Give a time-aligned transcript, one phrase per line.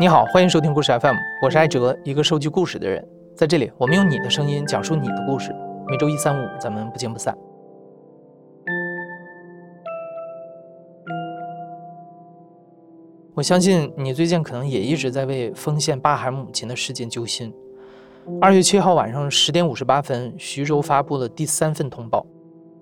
[0.00, 3.04] 你好，欢迎收听故事 FM，我是艾哲，一个收集故事的人。
[3.34, 5.52] 在这里，我们用你的声音讲述你的故事。
[5.88, 7.36] 每周一、三、五，咱们不见不散。
[13.34, 17.52] 我相信你最近可能也一直在为丰县巴海母亲的事件揪心。
[18.40, 22.24] 二月七号晚上十点五十八分，徐州发布了第三份通报，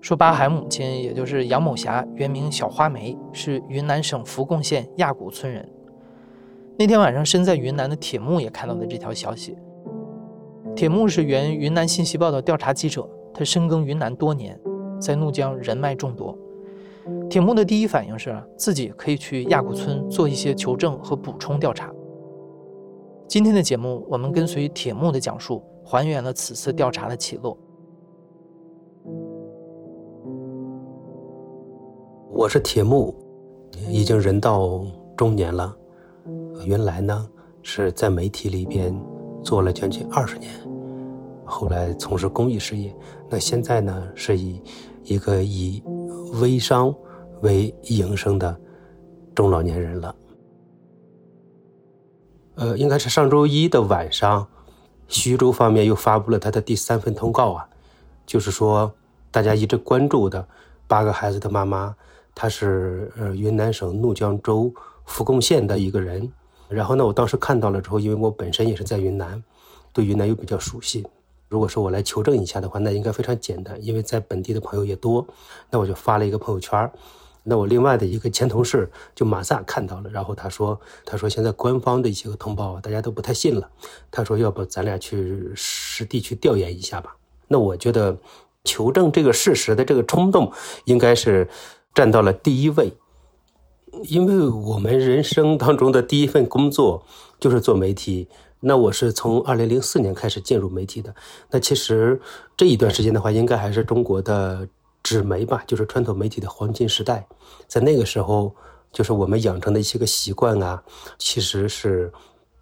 [0.01, 5.67] 说巴海母亲，也就是杨某霞，原名小花梅，是云南省福贡县亚古村人。
[6.79, 9.57] 那天晚上，身在云南的铁木也看到了这条消息。
[10.75, 14.59] 铁木是原云南信息报的调查记者，他深耕云南多年，
[15.01, 16.37] 在怒江人脉众多。
[17.27, 21.91] 铁木的第一反应是自己可以去亚古村做一些求证和补充调查。
[23.27, 27.57] 今天的节目，我们跟随铁木的讲述，还原了此次调查的起落。
[32.31, 33.15] 我是铁木，
[33.89, 35.75] 已经人到中年了。
[36.65, 37.29] 原来呢
[37.61, 38.93] 是在媒体里边
[39.43, 40.51] 做了将近二十年，
[41.45, 42.95] 后来从事公益事业。
[43.29, 44.61] 那现在呢是以
[45.03, 45.83] 一个以
[46.41, 46.93] 微商
[47.41, 48.57] 为营生的
[49.35, 50.15] 中老年人了。
[52.55, 54.47] 呃，应该是上周一的晚上，
[55.07, 57.69] 徐州方面又发布了他的第三份通告啊，
[58.25, 58.91] 就是说
[59.29, 60.45] 大家一直关注的
[60.87, 61.95] 八个孩子的妈妈，
[62.33, 64.73] 她是呃云南省怒江州
[65.05, 66.31] 福贡县的一个人。
[66.69, 69.43] 然后呢，我当时看到了之后，因为我本身也是在云南，
[69.93, 71.05] 对云南又比较熟悉。
[71.49, 75.25] 如果说我来求证一下的话，那应该非常简单，因为在本地的朋友也多。
[75.69, 76.91] 那我就发了一个朋友圈
[77.49, 83.69] 那我另外的一个前同事就马萨看到了，然后他说：“他说现在官方的一些个通报大家都不太信了。
[84.11, 87.15] 他说要不咱俩去实地去调研一下吧。”
[87.47, 88.17] 那我觉得
[88.65, 90.51] 求证这个事实的这个冲动
[90.83, 91.47] 应该是
[91.93, 92.91] 占到了第一位。
[94.03, 97.03] 因为我们人生当中的第一份工作
[97.39, 98.27] 就是做媒体，
[98.59, 101.13] 那我是从二零零四年开始进入媒体的。
[101.49, 102.19] 那其实
[102.55, 104.67] 这一段时间的话，应该还是中国的
[105.03, 107.27] 纸媒吧，就是传统媒体的黄金时代。
[107.67, 108.53] 在那个时候，
[108.91, 110.83] 就是我们养成的一些个习惯啊，
[111.17, 112.11] 其实是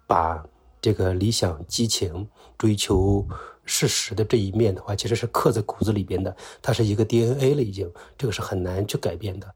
[0.06, 0.44] 把
[0.80, 2.26] 这个理想、激情、
[2.58, 3.26] 追求
[3.64, 9.46] 事实的这一面的话，其实是刻在骨子里边的，它是一个 DNA 了，已经，这个是很难去改变的。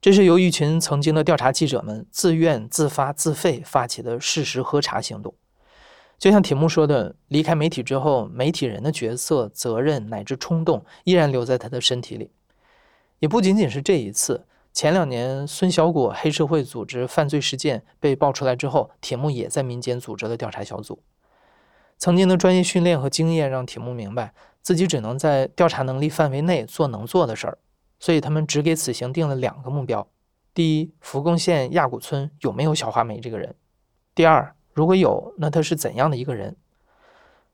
[0.00, 5.34] 这是由一群曾经的调查记者们自愿、自发、自费发起的事实核查行动。
[6.18, 12.30] 就像铁木说的，离开媒体之后，媒体人的角色、责任乃至冲动依然留在他的身体里。
[13.18, 21.02] 也不仅仅是这一次，前两年孙小果黑社会组织犯罪事件被爆出来之后，铁木也在民间组织了调查小组。
[21.98, 24.32] 曾经的专业训练和经验让铁木明白，
[24.62, 27.58] 自己只能在调查能力范围内做能做的事儿。
[28.00, 30.08] 所以他们只给此行定了两个目标：
[30.52, 33.52] 第一，福贡县亚古村有没有小花梅这个人；
[34.14, 36.56] 第二，如果有，那他是怎样的一个人？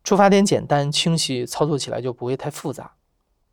[0.04, 2.94] 出发点简单清晰，操作起来就不会太复杂。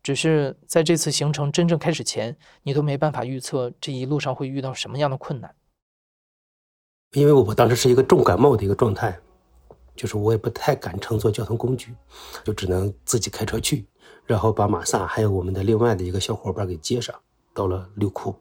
[0.04, 5.52] 只是在这次行程真正开始前，你都没办法预测这一路上会遇到什么样的困难。
[7.12, 9.18] 因为我当时是一个重感冒的一个状态，
[9.96, 11.94] 就是我也不太敢乘坐交通工具，
[12.44, 13.86] 就只能自己开车去。
[14.26, 17.14] 然后把马萨还有我们的另外的一个小伙伴给接上，
[17.52, 18.34] 到了六库。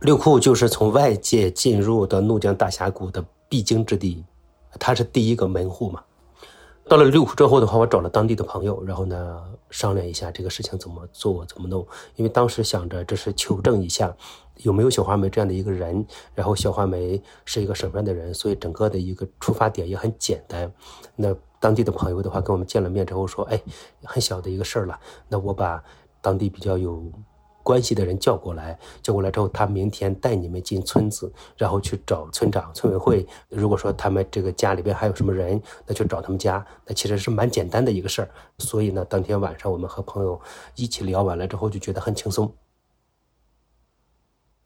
[0.00, 4.24] 六库就是从外界进入到怒江大峡谷的必经之地，
[4.78, 6.02] 它是第一个门户嘛。
[6.88, 11.86] 到了六库之后的话，我找了当地的朋友，然后呢商量一下这个事情怎么做怎么弄。
[12.16, 14.14] 因为当时想着这是求证一下
[14.56, 16.04] 有没有小花梅这样的一个人，
[16.34, 20.72] 然后小花梅是一个什么样的人，所以整个的一个出发点也很简单。
[21.14, 21.34] 那。
[21.60, 23.60] 当地的朋友的话，跟我们见了面之后说：“哎，
[24.04, 24.96] 很小的一个事儿了。
[25.26, 25.82] 那我把
[26.20, 27.04] 当地比较有
[27.68, 33.26] 关系的人叫过来，叫过来之后，他明天带你们进村子，然后去找村长、村委会。
[33.50, 36.64] 如果说他们这个家里边还有什么人，那就找他们家。
[36.86, 38.30] 那其实是蛮简单的一个事儿。
[38.56, 40.40] 所以呢，当天晚上我们和朋友
[40.76, 42.50] 一起聊完了之后，就觉得很轻松。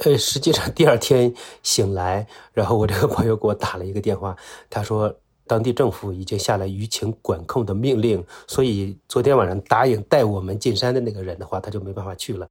[0.04, 1.34] 呃，实际上第二天
[1.64, 4.36] 醒来，然后我这个朋友给我打了一个电话，
[4.70, 5.12] 他说。”
[5.44, 12.48] 当地政府已经下了舆情管控的命令，所以昨天晚上答应带我们进山的那个人的话，他就没办法去了。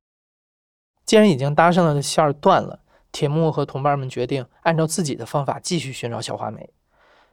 [1.12, 2.80] 既然已经搭上了的线儿断了，
[3.12, 6.70] 铁木和同伴们决定按照自己的方法继续寻找小花梅。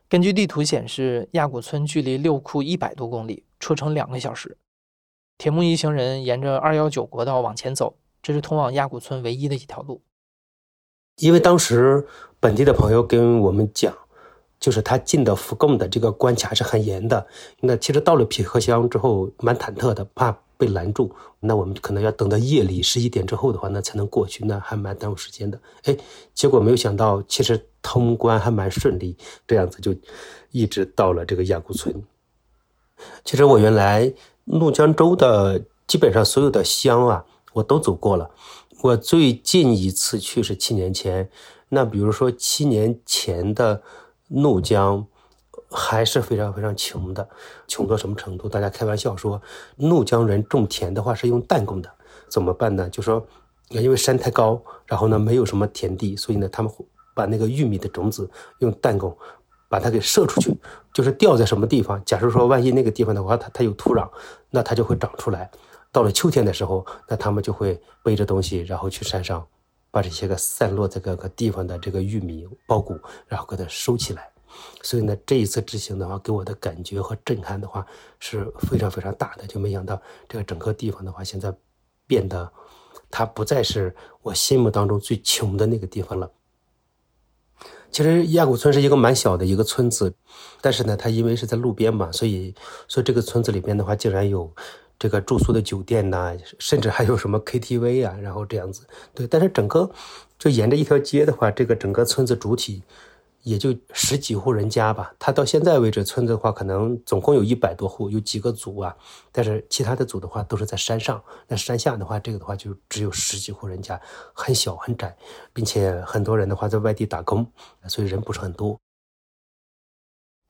[0.09, 4.57] 根据地图显示，亚古村距离六库一百多公里，车程两个小时。
[5.37, 10.01] 铁木一行人沿着二幺九国道往前走，这是通往亚古村唯一的一条路。
[11.15, 12.05] 因为当时
[12.37, 13.97] 本地的朋友跟我们讲。
[14.59, 17.25] 就是他进的福贡的这个关卡是很严的，
[17.61, 21.09] 那其实到了皮克乡之后蛮忐忑的，怕被拦住。
[21.39, 25.59] 那我们可能要等到夜里十一点之后的话，那才能过去，那还蛮耽误时间的。
[25.85, 25.97] 哎，
[26.33, 29.15] 结果没有想到，其实通关还蛮顺利，
[29.47, 29.95] 这样子就
[30.51, 32.03] 一直到了这个亚古村。
[33.23, 34.13] 其实我原来
[34.43, 38.29] 怒江州的基本上所有的乡啊，我都走过了。
[38.81, 41.29] 我最近一次去是七年前，
[41.69, 43.81] 那比如说七年前的
[44.27, 45.07] 怒江。
[45.71, 47.27] 还是非常非常穷的，
[47.67, 48.49] 穷到什么程度？
[48.49, 49.41] 大家开玩笑说，
[49.77, 51.91] 怒江人种田的话是用弹弓的，
[52.27, 52.89] 怎么办呢？
[52.89, 53.25] 就说，
[53.69, 56.83] 因为山太高，然后呢没有什么田地，所以呢他们会
[57.13, 58.29] 把那个玉米的种子
[58.59, 59.15] 用弹弓
[59.69, 60.57] 把它给射出去，
[60.91, 62.03] 就是掉在什么地方。
[62.03, 64.09] 假设说万一那个地方的话，它它有土壤，
[64.49, 65.49] 那它就会长出来。
[65.91, 69.45] 到了秋天的时候，那他们就会背着东西，然后去山上，
[69.91, 74.31] 把这些个散落在各个地方的这个玉米苞谷，然后给它收起来。
[74.81, 77.85] 所以呢，这一次执行的话，给我的感觉和震撼的话
[78.19, 79.45] 是非常非常大的。
[79.47, 81.53] 就没想到这个整个地方的话，现在
[82.07, 82.51] 变得
[83.11, 86.31] 它不再是我心目当中最穷的那个地方了。
[87.91, 90.13] 其实亚古村是一个蛮小的一个村子，
[90.61, 92.53] 但是呢，它因为是在路边嘛，所以
[92.87, 94.51] 所以这个村子里边的话，竟然有
[94.99, 98.85] 这个住宿的酒店呐，甚至还有什么 KTV 啊，然后这样子。
[99.13, 99.89] 对，但是整个
[100.37, 102.83] 就沿着一条街的话，这个整个村子主体。
[103.49, 108.95] 也就十几户人家吧，他到现在为止，村子的话可能总共有一百多户，有几个组啊，
[109.31, 113.99] 但是其他的组的话都是在山上，那山下的话，这个的话就只有十几户人家，
[114.33, 115.17] 很小很窄，
[115.51, 117.51] 并且很多人的话在外地打工，
[117.87, 118.77] 所以人不是很多。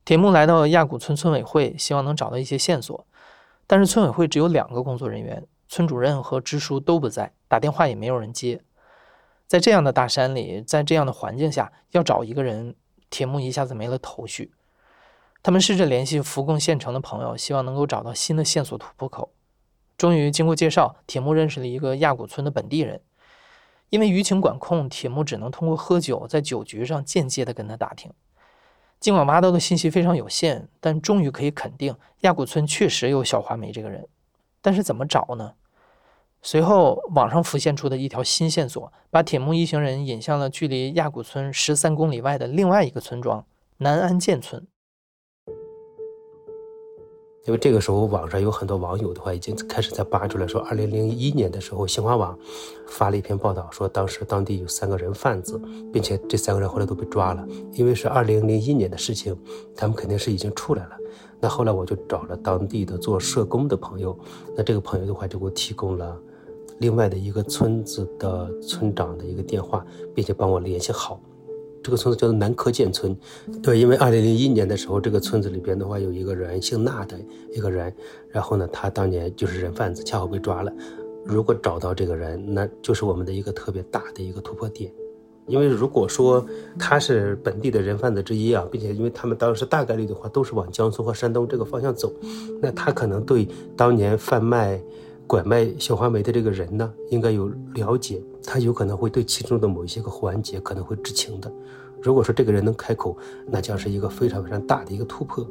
[0.04, 3.08] 铁木来到亚古村村委会，希望能找到一些线索，
[3.66, 8.62] 但是村委会只有两个工作人员，村主任和支书都不在，打电话也没有人接。
[9.48, 12.76] 在这样的大山里，在这样的环境下，要找一个人，
[13.10, 14.52] 铁木一下子没了头绪。
[15.42, 19.32] 他们试着联系福贡县城的朋友，希望能够找到新的线索突破口。
[19.98, 23.02] 终于，经过介绍，铁木认识了一个亚古村的本地人。
[23.90, 28.12] 因为舆情管控，铁木只能通过喝酒，在酒局上间接的跟他打听。
[29.00, 34.08] 尽管挖到的信息非常有限，但终于可以肯定，亚古村确实有小花梅这个人。
[34.62, 35.54] 但是怎么找呢？
[36.42, 43.46] 随后，网上浮现出的一条新线索，把铁木一行人引向了距离亚古村十三公里外的另外一个村庄——
[43.80, 44.66] 南安建村。
[47.46, 52.38] 因为这个时候，网上有很多网友的话，已经开始在扒出来说，二零零一年的时候，新华网
[52.88, 55.60] 发了一篇报道，说当时当地有三个人贩子，
[55.92, 57.46] 并且这三个人后来都被抓了。
[57.74, 59.38] 因为是二零零一年的事情，
[59.76, 60.92] 他们肯定是已经出来了。
[61.40, 64.18] 那后来我就找了当地的做社工的朋友，
[64.56, 66.18] 那这个朋友的话就给我提供了。
[66.80, 69.86] 另外的一个村子的村长的一个电话，
[70.16, 71.22] 并且帮我联系好，
[71.84, 73.16] 这个村子叫做南柯建村。
[73.62, 77.20] 对，因为二零零一年的时候，这个村子里边的话有一个人姓纳的
[77.54, 77.94] 一个人，
[78.30, 80.72] 然后呢，他当年就是人贩子，恰好被抓了。
[81.26, 84.92] 如果找到这个人，那就是我们的一个特别大的一个突破点。
[85.48, 86.46] 因为如果说
[86.78, 92.14] 他是本地的人贩子之一啊，并且因为他们当时大概率的话都是往江苏和山东这个方向走，
[92.62, 94.82] 那他可能对当年贩卖。
[95.30, 101.54] 拐卖小花梅的这个人呢，应该有了解，他有可能会对其中的某一些个环节可能会知情的。
[102.02, 103.16] 如果说这个人能开口，
[103.46, 105.48] 那将是一个非常非常大的一个突破。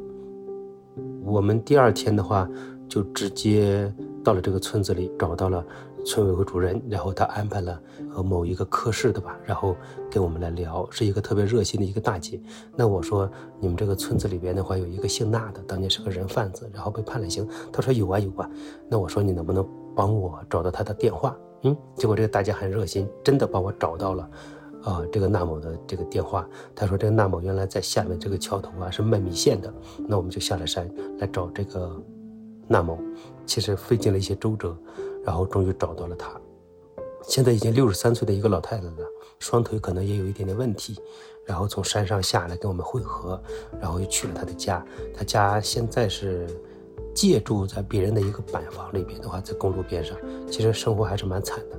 [1.23, 2.45] 我们第二天的话，
[2.89, 3.89] 就直接
[4.21, 5.65] 到了这个村子里，找到了
[6.05, 7.79] 村委会主任，然后他安排了
[8.09, 9.75] 和某一个科室的吧，然后
[10.09, 12.39] 跟我们来聊，是一个特别热心的一个大姐。
[12.75, 13.29] 那我说，
[13.59, 17.47] 你们这个村子里边的话，有一个姓纳的，当年是个人贩子，然后被判了刑。
[17.71, 18.49] 他说有啊有啊。
[18.87, 21.35] 那我说你能不能帮我找到他的电话？
[21.63, 24.29] 嗯，结果这个大姐很热心，真的帮我找到了，
[24.83, 26.47] 啊，这个纳某的这个电话。
[26.73, 29.73] 他说这个纳某原来在下面这个桥头啊是卖米线的。
[30.07, 32.01] 那我们就下了山来找这个
[32.67, 32.97] 纳某，
[33.45, 34.77] 其实费尽了一些周折，
[35.25, 36.29] 然后终于找到了他。
[37.23, 38.93] 现在已经六十三岁的一个老太太了，
[39.39, 40.97] 双腿可能也有一点点问题。
[41.45, 43.41] 然后从山上下来跟我们会合，
[43.81, 44.85] 然后又去了他的家。
[45.15, 46.47] 他家现在是
[47.13, 50.15] 借住在别人的一个板房里边的话，在公路边上，
[50.49, 51.77] 其实生活还是蛮惨的。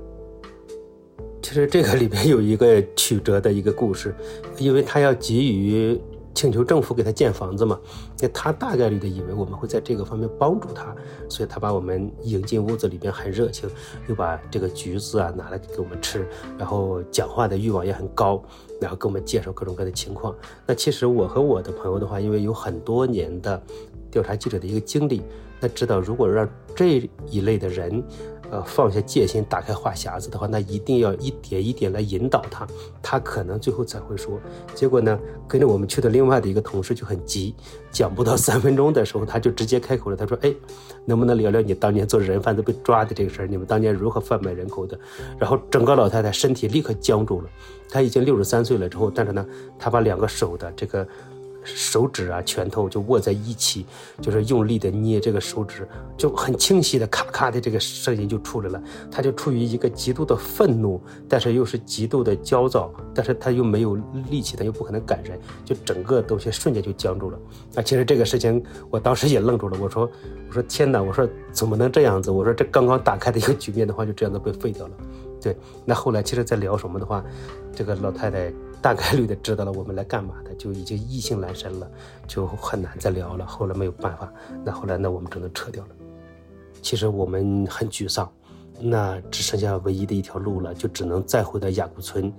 [1.42, 4.14] 其实这个里边有一个曲折的一个故事，
[4.58, 6.00] 因为他要急于。
[6.32, 7.78] 请求政府给他建房子嘛？
[8.20, 10.94] 那他大概率的以为我们会在这个方面帮助他，
[11.28, 13.68] 所以他把我们引进屋子里边很热情，
[14.08, 18.42] 又把这个橘子啊拿来给我们吃，然后讲话的欲望也很高，
[18.80, 20.34] 然后给我们介绍各种各样的情况。
[20.66, 23.60] 那其实我和我的朋友的话，因为有很多年的
[24.10, 25.22] 调查记者的一个经历，
[25.60, 28.02] 那知道如果让这一类的人
[28.50, 32.66] 呃，放下戒心，打开话匣子的话，那一定要一点一点来引导他，
[33.00, 34.40] 他可能最后才会说。
[34.74, 37.54] 结果呢，跟着我们去的另外的一个同事就很急，
[37.92, 40.52] 讲不到三分钟的时候，他就直接开口了，他说：“哎，
[41.04, 43.46] 能不能聊聊你当年做人贩子被抓的这个事儿？
[43.46, 44.98] 你们当年如何贩卖人口的？”
[45.38, 47.48] 然后整个老太太身体立刻僵住了，
[47.88, 49.46] 她已经六十三岁了之后，但是呢，
[49.78, 51.06] 她把两个手的这个。
[51.62, 53.86] 手指啊，拳头就握在一起，
[54.20, 55.86] 就是用力的捏这个手指，
[56.16, 58.82] 就很清晰的咔咔的这个声音就出来了。
[59.10, 63.96] 他就处于一个极度的愤怒，但是又是极度的焦躁，但是他又没有
[64.30, 67.38] 力气，他又不可能赶人，就整个东西瞬间就僵住了。
[67.76, 70.10] 啊，其实这个事情我当时也愣住了，我说，
[70.48, 72.30] 我说天哪，我说怎么能这样子？
[72.30, 74.92] 我说这刚刚打开的一个局面的话，就这样子被废掉了。
[75.42, 77.24] 对，那后来其实在聊什么的话，
[77.74, 78.52] 这个老太太。
[78.82, 81.90] 大概率的知道了我们来干嘛的，就已经意兴阑珊了，
[82.26, 83.46] 就很难再聊了。
[83.46, 84.32] 后来没有办法，
[84.64, 85.90] 那后来那我们只能撤掉了。
[86.80, 88.32] 其实我们很沮丧，
[88.80, 92.32] 那只剩下唯一的一条路了，就只能再回到亚古村，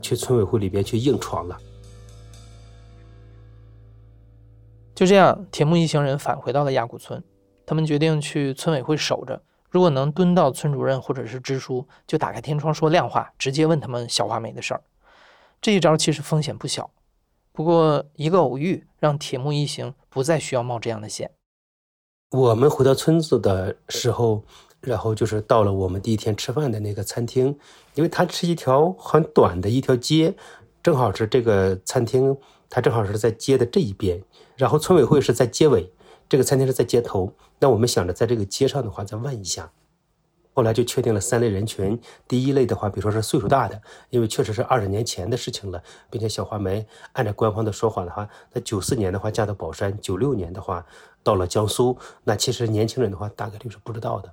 [0.00, 1.58] 去村委会里边去硬闯了。
[4.94, 7.20] 就这样，铁木一行人返回到了亚古村，
[7.66, 14.80] 他们决定去村委会守着，如果能蹲到村主任或者是支书，就打开天窗说亮话，直接问他们小花梅的事儿。
[15.60, 16.90] 这一招其实风险不小，
[17.52, 21.30] 不过一个偶遇让铁木一行不再需要冒这样的险。
[22.30, 24.42] 我们回到村子的时候，
[24.80, 27.58] 然后就是到了我们第一天吃饭的那个餐厅，
[27.94, 30.34] 因为它是一条很短的一条街，
[30.82, 32.34] 正好是这个餐厅，
[32.70, 34.22] 它正好是在街的这一边，
[34.56, 35.92] 然后村委会是在街尾，
[36.26, 37.34] 这个餐厅是在街头。
[37.58, 39.70] 那我们想着在这个街上的话，再问一下。
[40.60, 41.98] 后来就确定了三类人群。
[42.28, 50.84] 第一类的话，比如说是岁数大的，因为确实是二十年前的事情了，并且小花梅按照官方的说法的话，那九四年的话嫁到宝山，九六年的话
[51.22, 51.96] 到了江苏。
[52.24, 54.30] 那其实年轻人的话大概率是不知道的。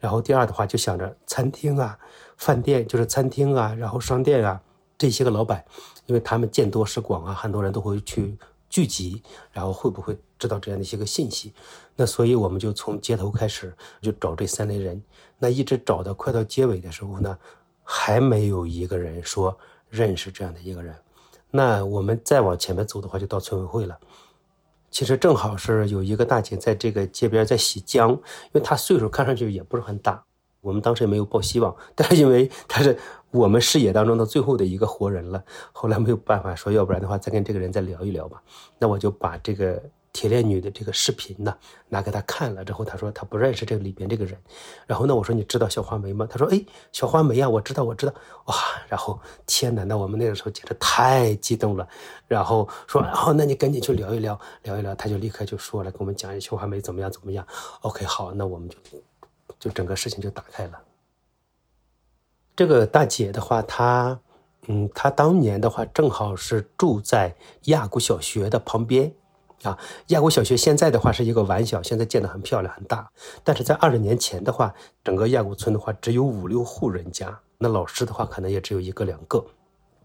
[0.00, 1.98] 然后第二的话就想着餐厅啊、
[2.38, 4.58] 饭店，就是餐厅啊，然后商店啊
[4.96, 5.62] 这些个老板，
[6.06, 8.38] 因为他们见多识广啊，很多人都会去。
[8.68, 11.54] 聚集，然后会不会知道这样的一些个信息？
[11.96, 15.02] 那所以我们就从街头开始就找这三类人，
[15.38, 17.38] 那一直找到快到结尾的时候呢，
[17.82, 19.56] 还没有一个人说
[19.88, 20.94] 认识这样的一个人。
[21.50, 23.98] 那我们再往前面走的话，就到村委会了。
[24.90, 28.20] 其实正好是有一个大姐在这个街边在洗浆，因
[28.52, 30.22] 为她岁数看上去也不是很大。
[30.60, 32.98] 我们当时也没有抱希望， 但是因为她是
[33.30, 38.42] 我们视野当中的最后的一个活人了，后来没有办法说，要不然的话再跟这个人再聊一聊吧。
[38.78, 39.82] 那我就把这个
[40.16, 41.54] 铁链女的这个视频呢
[41.90, 44.40] 拿给他看了之后，他说他不认识这个里边这个人。
[44.86, 46.26] 然后呢，我说你知道小花梅吗？
[46.30, 48.14] 他说哎，小花梅呀，我知道，我知道。
[48.46, 48.54] 哇，
[48.88, 51.86] 然后天哪，那我们那个时候简直太激动了。
[52.26, 54.94] 然后说哦，那你赶紧去聊一聊，聊一聊。
[54.94, 57.46] 他就立刻就说了，跟我们讲小花梅怎么样怎么样。
[57.82, 58.76] OK，好，那我们就。
[59.58, 60.78] 就整个事情就打开了。
[62.54, 64.20] 这个大姐的话，她，
[64.66, 69.10] 嗯，她当年的话正好是住在亚古小学的旁边，
[69.62, 73.10] 啊，亚古小学现在的话是一个完小，现在建得很漂亮很大，
[73.42, 79.44] 但是在二十年前的话，整个亚古村的话只有五六户人家，那老师的话可能也只有一个两个，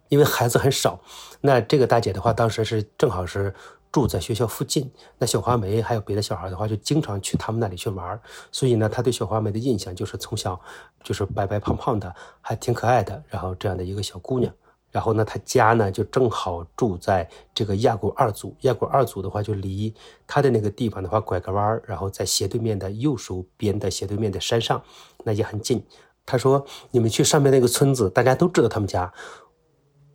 [0.10, 1.00] 因为孩子很少。
[1.42, 3.54] 那这个大姐的话，当时是正好是。
[3.94, 8.18] 住在学校附近，那小花梅还有别的小孩的话，就经常去他们那里去玩
[8.50, 10.58] 所以呢，她对小花梅的印象就是从小
[11.04, 14.50] 就是白白胖胖的，还挺可爱的，然后这样的一个小姑娘。
[14.92, 19.94] 然后呢，他家呢就正好住在这个亚古二组，亚古二组的话就离
[20.28, 24.84] 他的那个地方的话拐个弯然后在斜对面的右手边的斜对面的山上，
[25.24, 25.84] 那也很近。
[26.26, 29.12] 他说：“你们去上面那个村子，大家都知道他们家。”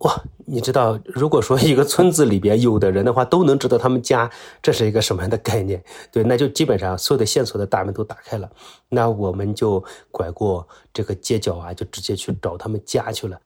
[0.01, 4.29] 哇，你知道，如果说一个村子里边有的人的话，都能知道他们家
[4.61, 8.47] 这是一个什么样的概念，对，那就基本上所有的线索的大门都打开了。
[8.89, 13.39] 那我们就拐过这个街角啊，就直接去找他们家去了。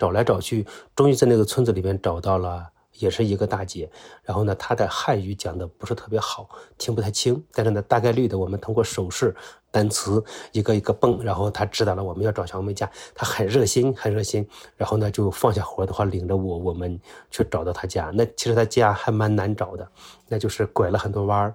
[0.00, 0.66] 找来找去，
[0.96, 2.70] 终于在那个村子里面找到了。
[2.98, 3.88] 也是一个大姐，
[4.22, 7.42] 然后呢，她的汉语讲的不是特别好，听不太清。
[7.52, 9.34] 但是呢，大概率的，我们通过手势、
[9.70, 14.46] 单词一个一个蹦，然后她知道了我们要找小梅家，她很热心，很热心。
[14.76, 18.10] 然后呢，就放下活的话，领着我，我们去找到她家。
[18.12, 19.88] 那其实她家还蛮难找的，
[20.28, 21.54] 那就是拐了很多弯儿，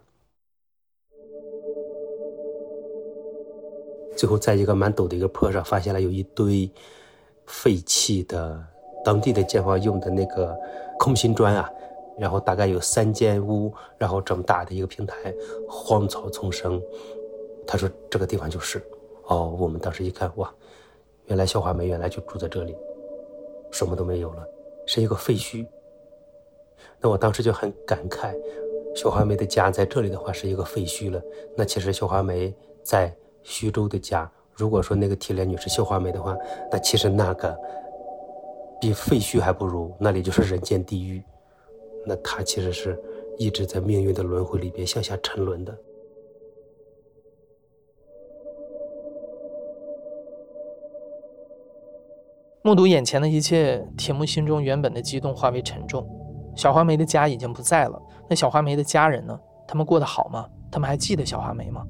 [4.16, 6.68] 最后在一个蛮陡的一个坡上，发现了有一堆
[7.48, 8.64] 废弃的
[9.04, 10.56] 当地的建房用的那个。
[10.98, 11.70] 空心砖啊，
[12.18, 15.14] 然后大概有三间屋，然后这么大的一个平台，
[15.68, 16.82] 荒草丛生。
[17.68, 18.82] 他说这个地方就是，
[19.26, 20.50] 哦，我们当时一看，哇，
[21.26, 22.74] 原来小花梅原来就住在这里，
[23.72, 24.48] 什么都没有了，
[24.86, 25.68] 是一个废墟。
[27.02, 28.34] 那我当时就很感慨，
[28.96, 31.22] 小花梅的家在这里的话是一个废墟了。
[31.58, 36.36] 那其实小花梅在徐州的家，如果说那个铁链女是绣花梅的话，
[36.72, 37.58] 那其实那个
[38.80, 41.22] 比废墟还不如，那里就是人间地狱。
[42.06, 42.98] 那她其实是
[43.38, 45.78] 一直在命运的轮回里边向下沉沦的。
[52.62, 56.08] 目睹眼前的一切，铁木心中原本的激动化为沉重。
[56.56, 59.40] 小花梅的家已经不在了，那小花梅的家人呢？
[59.68, 60.50] 他们过得好吗？
[60.72, 61.86] 他们还记得小花梅吗？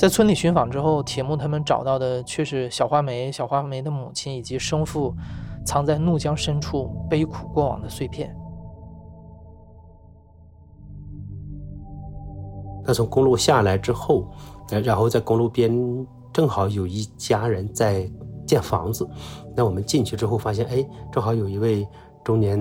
[0.00, 5.14] 在村里寻访之后，铁木他们找到的却是小花梅、小花梅的母亲以及生父
[5.62, 8.34] 藏在怒江深处悲苦过往的碎片。
[12.82, 14.26] 他从公路下来之后，
[14.70, 15.70] 然后在公路边
[16.32, 18.10] 正好有一家人在。
[18.46, 19.08] 建房子，
[19.54, 21.86] 那我们进去之后发现，哎，正好有一位
[22.24, 22.58] 中年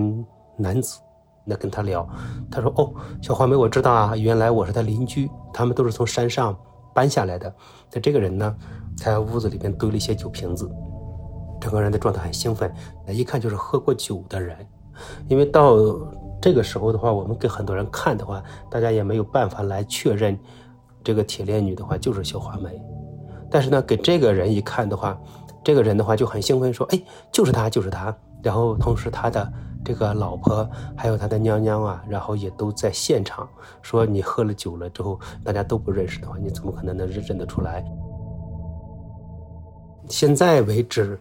[0.55, 1.00] 男子，
[1.43, 2.08] 那跟他聊，
[2.51, 2.93] 他说：“哦，
[3.24, 6.55] 小花梅，我知道啊，原来我是他邻居，他们都是从山上
[6.93, 7.53] 搬下来的。
[7.93, 8.55] 那这个人呢，
[8.98, 10.69] 在屋子里边堆了一些酒瓶子，
[11.60, 12.74] 整个人的状态很兴奋，
[13.08, 14.58] 一看就是喝过酒的人。
[15.27, 15.77] 因为到
[16.41, 20.38] 这个时候的话，我们给很多人看的话，大家也没有办法来确认
[21.03, 22.81] 这个铁链女的话就是小花梅，
[23.50, 25.19] 但是呢，给这个人一看的话。”
[25.62, 27.03] 这个人的话就很兴奋，说：“哎，
[27.34, 29.51] 就是他，就是他。”然后同时他的
[29.89, 33.50] 这个老婆还有他的娘娘啊，然后也都在现场，
[33.81, 37.84] 说：“你喝了酒了之后，大家都不认识的话，你怎么可能能认认得出来？”
[40.08, 41.19] 现在为止，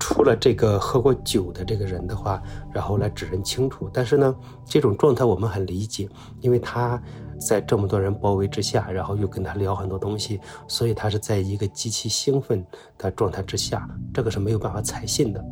[0.00, 3.88] 除了这个喝过酒的这个人的话，然后来指认清楚。
[3.92, 4.34] 但是呢，
[4.64, 6.08] 这种状态我们很理解，
[6.40, 7.00] 因为他。
[7.38, 12.64] 在这么多人包围之下，然后又跟他聊很多东西，所以他是在一个极其兴奋
[12.96, 15.44] 的状态之下，这个是没有办法采信的。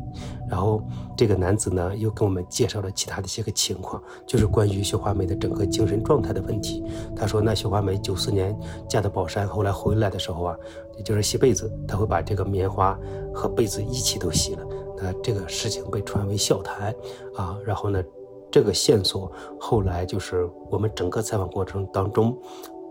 [0.49, 6.83] 然后这个男子呢，又跟我们介绍了其他的一些个情况，就是关于绣花梅的整个精神状态的问题。
[7.15, 8.57] 他说，那绣花梅九四年
[8.89, 10.55] 嫁到宝山，后来回来的时候啊，
[10.97, 12.97] 也就是洗被子，他会把这个棉花
[13.33, 14.65] 和被子一起都洗了。
[14.99, 16.93] 那这个事情被传为笑谈
[17.35, 18.03] 啊，然后呢？
[18.49, 22.37] 这个线索后来就是我们整个采访过程当中，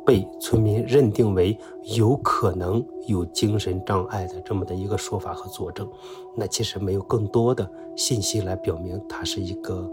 [0.04, 1.58] 被村民认定为
[1.96, 5.88] 有可能有精神障碍的这么的一个说法和佐证。
[6.34, 9.90] 那其实没有更多的信息来表明他是一个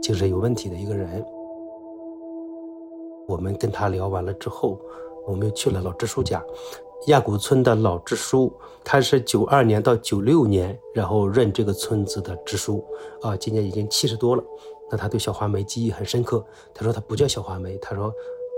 [0.00, 1.24] 精神有问题的一个人。
[3.26, 4.78] 我们跟他聊完了之后，
[5.26, 6.42] 我们又去了老支书家。
[7.06, 8.52] 亚古村的老支书，
[8.84, 12.84] 他是九二年到九六年，然后任这个村子的支书，
[13.22, 14.44] 啊，今年已经七十多了。
[14.90, 16.44] 那他对小花梅记忆很深刻。
[16.74, 18.12] 他说他不叫小花梅，他说，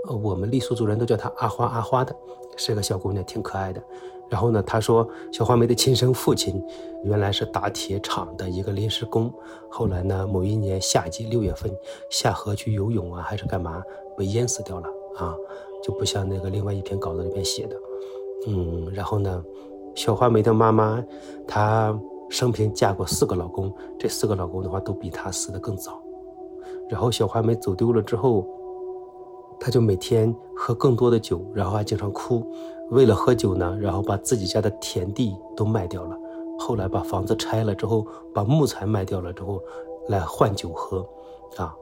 [0.09, 2.13] 呃，我们傈僳族人都叫她阿花阿花的，
[2.57, 3.81] 是个小姑娘，挺可爱的。
[4.29, 6.61] 然后呢，他说小花梅的亲生父亲
[7.05, 9.33] 原来是打铁厂的一个临时工，
[9.69, 11.71] 后来呢，某一年夏季六月份
[12.09, 13.81] 下河去游泳啊，还是干嘛，
[14.17, 15.35] 被淹死掉了啊，
[15.81, 17.75] 就不像那个另外一篇稿子里边写的。
[18.47, 19.43] 嗯，然后呢，
[19.95, 21.03] 小花梅的妈妈，
[21.47, 21.97] 她
[22.29, 26.01] 生平嫁过四个老公，这四个老公的话都比她死的更早。
[26.89, 28.45] 然后小花梅走丢了之后，
[29.59, 32.45] 她就每天喝更多的酒，然后还经常哭。
[32.91, 36.17] 为了喝酒呢，然后把自己家的田地都卖掉了。
[36.59, 39.61] 后来把房子拆了之后，把木材卖掉了之后，
[40.09, 41.07] 来换酒喝。
[41.55, 41.73] 啊，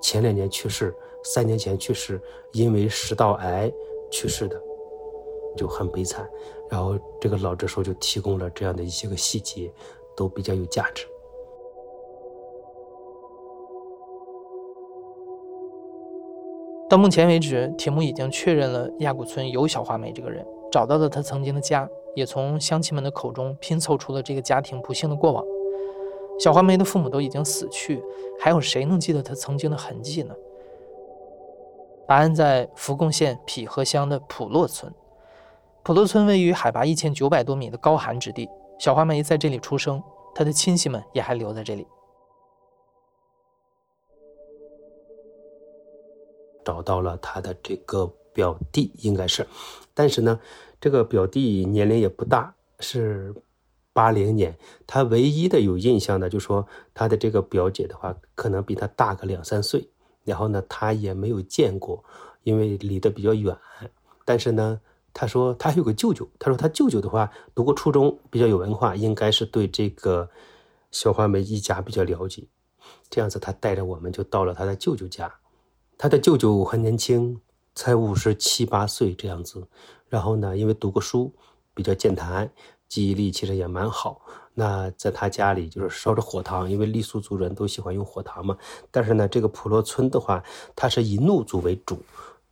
[0.00, 2.20] 前两年去世，三年前去世，
[2.52, 3.72] 因为食道癌
[4.10, 4.60] 去世的。
[5.58, 6.24] 就很悲惨，
[6.70, 9.70] 然后这个老支书就提供了这样的一些个细节，
[10.16, 11.04] 都比较有价值。
[16.88, 25.44] 到目前为止，铁木已经确认了亚古村有小花梅这个人，找到了他曾经的家，也从乡亲们的口中拼凑出了这个家庭不幸的过往。
[26.38, 28.02] 小花梅的父母都已经死去，
[28.38, 30.34] 还有谁能记得他曾经的痕迹呢？
[32.06, 34.90] 答案在福贡县匹河乡的普洛村。
[35.88, 38.46] 普洛村位于海拔一千九百多米的高寒之地，
[38.78, 40.02] 小花梅在这里出生，
[40.34, 41.86] 她的亲戚们也还留在这里。
[46.62, 49.48] 找到了他的这个表弟，应该是，
[49.94, 50.38] 但是呢，
[50.78, 53.34] 这个表弟年龄也不大，是
[53.94, 54.58] 八零年。
[54.86, 59.88] 他唯一的有印象的，就说他的这个表姐的话，可能比他大个两三岁。
[60.24, 62.04] 然后呢，他也没有见过，
[62.42, 63.56] 因为离得比较远。
[64.26, 64.78] 但是呢。
[65.12, 70.28] 他说他还有个舅舅，他说他舅舅的话读过初中，比较有文化，应该是对这个
[70.90, 72.46] 小花梅一家比较了解。
[73.10, 75.32] 这样子，他带着我们就到了他的舅舅家。
[75.96, 77.40] 他的舅舅很年轻，
[77.74, 79.66] 才五十七八岁这样子。
[80.08, 81.32] 然后呢，因为读过书，
[81.74, 82.50] 比较健谈，
[82.88, 84.22] 记忆力其实也蛮好。
[84.54, 88.56] 那在他家里就是烧着火塘，因为傈僳族人都喜欢用火塘嘛。
[88.90, 90.42] 但是呢，这个普洛村的话，
[90.76, 92.02] 它是以怒族为主。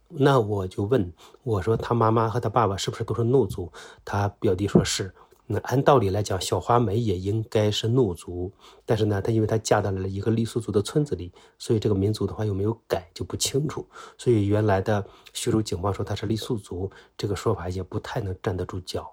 [0.09, 3.73] 那我就问我说他妈妈和他爸爸是不是都是怒族？
[4.05, 5.12] 他表弟说是。
[5.49, 8.53] 那按道理来讲，小花梅也应该是怒族，
[8.85, 13.87] 但是呢，她因为她嫁到了一个傈僳族的村子里，所以这个民族的话又没有改，就不清楚。
[14.19, 19.09] 所以原来的徐州警方说她是傈僳族，这个说法也不太能站得住脚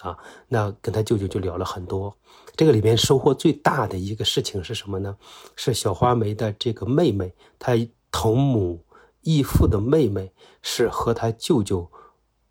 [0.00, 0.18] 啊。
[0.48, 2.12] 那跟他舅舅就聊了很多，
[2.56, 5.16] 这个里面收获最大的一个事情是什么呢？
[5.54, 7.74] 是小花梅的这个妹妹，她
[8.10, 8.82] 同母
[9.26, 11.90] 义父的妹妹是和他舅舅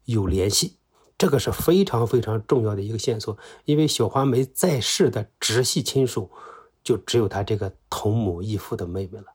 [0.03, 0.77] 有联系。
[1.17, 6.29] 这个是非常非常重要的一个线索，因为小花梅在世的直系亲属
[6.83, 9.27] 就只有她这个同母异父的妹妹了。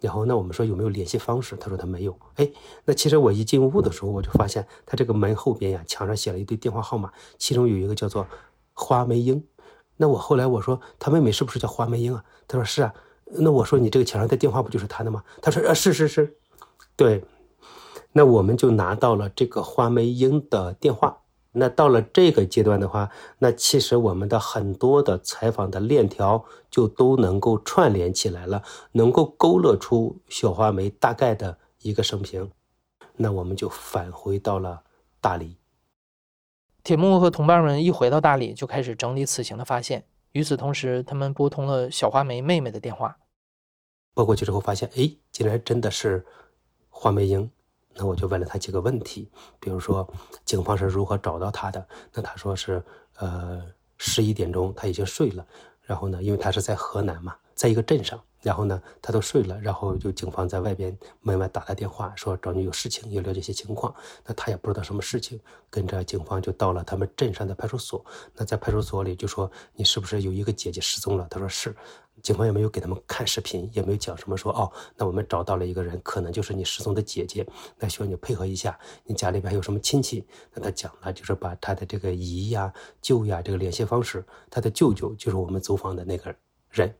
[0.00, 1.56] 然后，那我们说有没有联系方式？
[1.56, 2.18] 他说他没有。
[2.34, 2.50] 哎，
[2.84, 8.26] 那其实我一进屋的时候，我就发现他这个门后边呀，墙上写了一堆电话号码，其中有一个叫做
[8.74, 9.44] 花梅英。
[9.96, 12.24] 那我后来我说他妹妹是不是叫花梅英啊？
[12.48, 12.92] 他说是啊。
[13.30, 15.22] 那我说你这个墙上的电话不就是他的吗？
[15.42, 16.36] 他说啊，是是是，
[16.96, 17.24] 对。
[18.12, 21.18] 那我们就拿到了这个花梅英的电话。
[21.52, 28.62] 那到了这个阶段的话，那其实我们的很多的采访的链条就都能够串联起来了，
[28.92, 32.50] 能够勾勒出小花梅大概的一个生平。
[33.16, 34.82] 那我们就返回到了
[35.20, 35.56] 大理。
[36.84, 40.04] 铁木和同伴们一回到大理，就开始整理此行的发现。
[40.32, 43.16] 与此同时，他们拨通了小花梅妹妹的电话。
[44.14, 46.24] 拨过去之后，发现哎，竟然真的是
[46.88, 47.50] 花梅英。
[47.94, 50.08] 那我就问了她几个问题，比如说
[50.44, 51.84] 警方是如何找到她的？
[52.12, 52.80] 那她说是，
[53.16, 53.64] 呃，
[53.96, 55.44] 十一点钟她已经睡了，
[55.82, 58.18] 然后呢，因为她是在河南嘛，在一个镇上。
[58.40, 63.92] 然后呢，他都睡了，然后就警方在外边门外打他电话，说找你有事情，要了解些情况。
[64.24, 68.02] 那他也不知道什么事情，跟着警方就到了他们镇上的派出所。
[68.36, 71.26] 那在派出所里就说你是不是有一个姐姐失踪了？
[71.28, 71.74] 他说是。
[72.22, 77.46] 警方也没有给他们看视频，也没有讲什么说哦，那我们找到了一个人，可能就是你失踪的姐姐。
[77.78, 80.24] 那需要你配合一下，你家里边还有什么亲戚？
[80.52, 86.34] 那他讲了，就是把他的这个姨呀、舅呀这个联系方式，他的舅舅就是我们走访的那个
[86.70, 86.92] 人。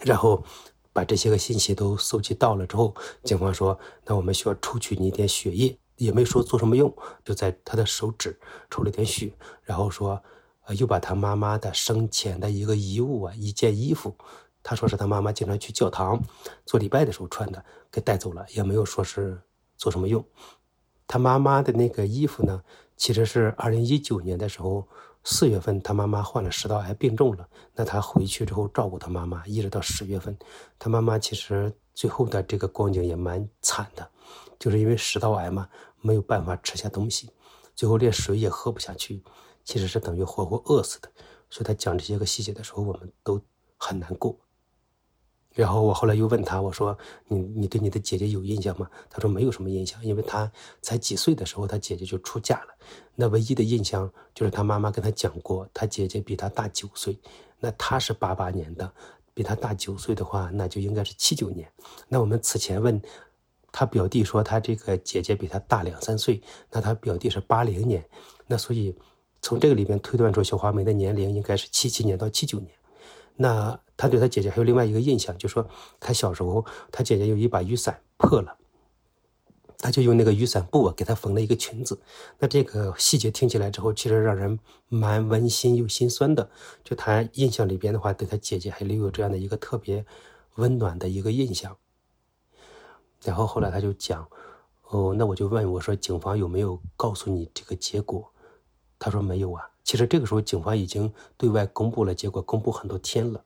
[0.00, 0.44] 然后
[0.92, 8.38] 把这些个信息都搜集到了之后，警方说：“那我们需要抽取你一点血液，也没说做什么用，就在他的手指
[8.70, 10.22] 抽了点血，然后说，
[10.64, 14.14] 呃，又把他妈妈的生前的一个遗物啊，一件衣服，
[14.62, 16.22] 他说是他妈妈经常去教堂
[16.66, 19.40] 做礼拜的时候穿的，给带走了，也没有说是
[19.76, 20.24] 做什么用。
[21.06, 22.62] 他妈妈的那个衣服呢，
[22.96, 24.86] 其实是二零一九年的时候。”
[25.24, 27.48] 四月份，他妈妈患了食道癌，病重了。
[27.74, 30.36] 那他回去之后照顾他妈妈，一直到十月份，
[30.78, 34.06] 他妈妈其实最后的这个光景也蛮惨的，
[34.58, 35.66] 就是因为食道癌嘛，
[36.02, 37.30] 没有办法吃下东西，
[37.74, 39.24] 最后连水也喝不下去，
[39.64, 41.10] 其实是等于活活饿死的。
[41.48, 43.40] 所以他讲这些个细节的时候，我们都
[43.78, 44.38] 很难过。
[45.54, 50.50] 然后我后来又问他，我说：“你你对你的姐姐有印象吗？”他说：“没有什么印象，因为他
[50.82, 52.74] 才几岁的时候，他姐姐就出嫁了。
[53.14, 57.16] 那唯一的印象就是他妈妈跟他讲过，他姐姐比他大九岁。
[57.60, 58.92] 那他是八八年的，
[59.32, 61.70] 比他大九岁的话，那就应该是七九年。
[62.08, 63.00] 那我们此前问
[63.70, 68.04] 他表弟说，他这个姐姐比他大两三岁，那他表弟是八零年，
[68.48, 68.92] 那所以
[69.40, 72.70] 从这个里面推断出小花梅的年龄应该是七七年到七九年。”
[73.36, 75.68] 那他对他姐姐还有另外一个印象，就说
[76.00, 78.56] 他小时候他姐姐有一把雨伞破了，
[79.78, 82.00] 他就用那个雨伞布给他缝了一个裙子。
[82.38, 86.48] 那这个细节听起来之后，其实让人蛮温馨又心酸的。
[86.82, 90.04] 就他印象里边的话，对他姐姐还留有这样的一个特别
[90.56, 91.76] 温暖的一个印象。
[93.22, 94.28] 然后后来他就讲，
[94.90, 98.32] 哦，那我就问我说，警方有没有告诉你这个结果？
[98.98, 99.70] 他说没有啊。
[99.84, 103.44] 其实这个时候，警方已经对外公布了结果，公布很多天了。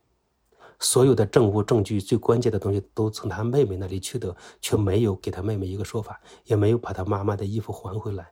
[0.81, 8.31] 所有的证物、证据，最关键的东西都从他妹妹那里取得，却没有给他妹妹一个说法，也没有把他妈妈的衣服还回来。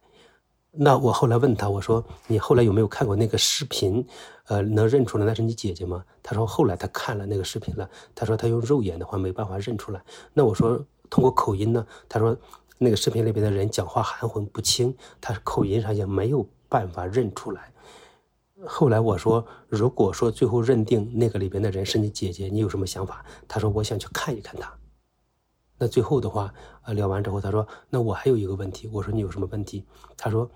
[0.70, 4.06] 那我后来问他，我说：“你后来有没有看过那个视频？
[4.44, 7.90] 呃，能认出来那是你姐姐吗？”他说：“后来他看了那个视频了。
[8.14, 10.00] 他说他用肉眼的话没办法认出来。
[10.32, 11.84] 那我说通过口音呢？
[12.08, 12.36] 他说
[12.78, 17.72] 那个视频里边的人讲话含混不清，他口音上也没有办法认出来。”
[18.64, 23.24] 后来我说，如果说最后认定那个里边的人是你姐姐，你有什么想法？
[23.46, 24.72] 他说我想去看一看他。
[25.78, 26.52] 那最后的话，
[26.84, 28.88] 呃，聊完之后，他说，那我还有一个问题。
[28.90, 29.84] 我说你有什么问题？
[30.16, 30.50] 他说，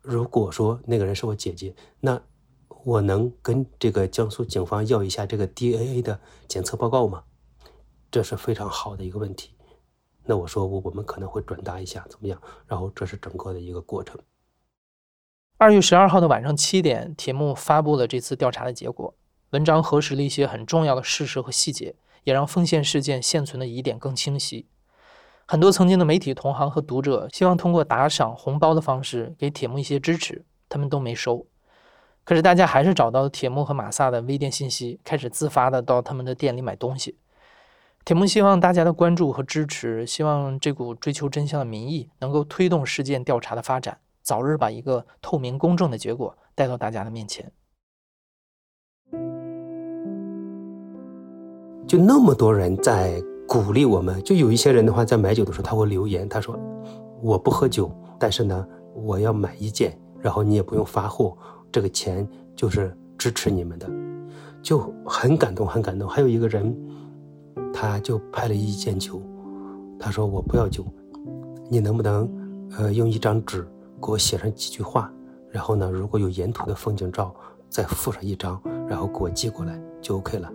[0.00, 2.18] 如果说那个人是我姐姐，那
[2.84, 7.22] 我能跟这个江苏警方要一下这个 DNA 的检测报告吗？
[8.10, 9.50] 这是非常好的一个问题。
[10.24, 12.40] 那我说我我们可能会转达一下，怎么样？
[12.66, 14.18] 然后这是整个的一个过程。
[15.62, 19.14] 二月十二号的晚上七点，铁木发布了这次调查的结果。
[19.50, 21.94] 文章核实了一些很重要的事实和细节，
[22.24, 24.66] 也让丰县事件现存的疑点更清晰。
[25.46, 31.46] 很多曾经的媒体同行和读者希望通过打赏红包的方式给铁木一些支持，他们都没收。
[32.24, 37.16] 可是大家还是找到了铁木和马萨的微店信息，开始自发的到他们的店里买东西。
[38.04, 47.52] 铁木希望大家的关注和支持，希望这股追求真相的民意能够推动事件调查的发展，早日把一个透明公正的结果带到大家的面前。
[51.86, 53.22] 就那么多人在。
[53.48, 56.58] 鼓励我们，就有一些人的话，在买酒的时候，他会留言，他说
[57.20, 61.36] ：“我不喝酒，但是呢，我要买一件，然后你也不用发货，
[61.70, 63.90] 这个钱就是支持你们的，
[64.62, 66.74] 就很感动，很感动。”还有一个人，
[67.74, 69.20] 他就拍了一件酒，
[69.98, 70.86] 他说：“我不要酒，
[71.68, 72.26] 你能不能，
[72.78, 73.68] 呃，用一张纸
[74.02, 75.12] 给我写上几句话，
[75.50, 77.32] 然后呢，如果有沿途的风景照，
[77.68, 80.52] 再附上一张，然后给我寄过来就 OK 了。”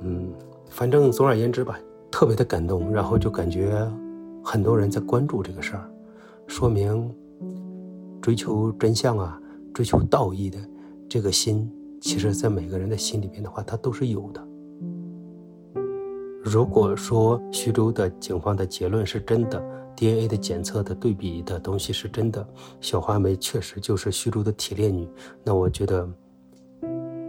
[0.00, 0.32] 嗯，
[0.70, 1.78] 反正总而言之吧。
[2.10, 3.76] 特别的感动，然后就感觉
[4.44, 5.90] 很多人在关注这个事儿，
[6.46, 7.12] 说明
[8.22, 9.36] 追求真相啊、
[9.72, 10.56] 追求道义的
[11.08, 11.68] 这个心，
[12.00, 14.46] 其实在每个人的心里边的话，它都是有的。
[16.40, 19.60] 如果说徐州的警方的结论是真的
[19.96, 22.46] ，DNA 的检测的对比的东西是真的，
[22.80, 25.08] 小花梅确实就是徐州的铁链女，
[25.42, 26.08] 那我觉得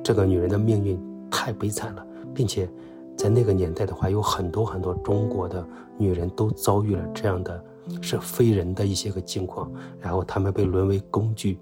[0.03, 0.99] 这个女人的命运
[1.29, 2.69] 太悲惨了，并且。
[3.17, 5.65] 在那个年代的话，有很多很多中国的
[5.97, 7.63] 女人都遭遇了这样的
[8.01, 11.57] 是非人的一些个境况，然后她们被沦为工具。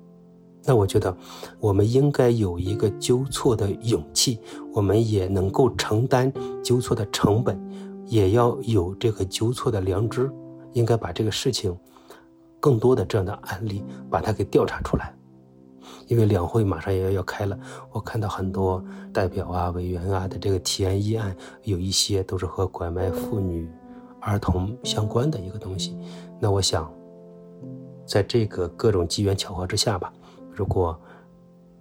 [0.66, 1.16] 那我觉得，
[1.60, 4.40] 我们应该有一个纠错的勇气，
[4.74, 7.56] 我们也能够承担纠错的成本，
[8.08, 10.32] 也要有这个纠错的良知，
[10.74, 11.76] 应该把这个事情
[12.60, 15.16] 更多的这样的案例把它给调查出来。
[16.08, 17.58] 因为两会马上也要要开了，
[17.92, 23.70] 我看到很多代表啊、委员啊的这个提案议案，有一些都是和拐卖妇女、
[24.22, 25.98] 儿童相关的一个东西。
[26.40, 26.92] 那我想，
[28.06, 30.12] 在这个各种机缘巧合之下吧，
[30.52, 30.98] 如果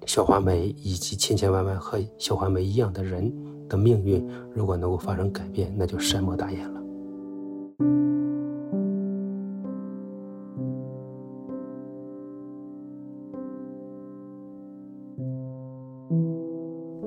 [0.05, 3.33] 小花梅以及千千万万和小花梅一样的人
[3.69, 6.82] 的命运，如果能够发生改变，那就善莫大焉了。